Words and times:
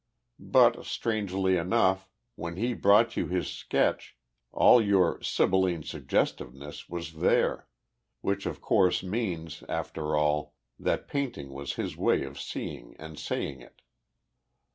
But, 0.49 0.83
strangely 0.85 1.57
enough, 1.57 2.09
when 2.33 2.55
he 2.57 2.73
brought 2.73 3.15
you 3.15 3.27
his 3.27 3.47
sketch, 3.51 4.17
all 4.51 4.81
your 4.81 5.21
"sibylline 5.21 5.83
suggestiveness" 5.83 6.89
was 6.89 7.13
there, 7.17 7.67
which 8.21 8.47
of 8.47 8.61
course 8.61 9.03
means, 9.03 9.63
after 9.69 10.17
all, 10.17 10.55
that 10.79 11.07
painting 11.07 11.51
was 11.51 11.73
his 11.75 11.97
way 11.97 12.23
of 12.23 12.41
seeing 12.41 12.95
and 12.97 13.19
saying 13.19 13.61
it. 13.61 13.83